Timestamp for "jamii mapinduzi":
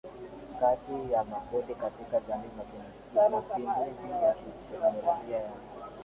2.19-4.23